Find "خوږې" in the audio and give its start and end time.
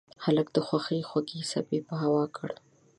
1.09-1.41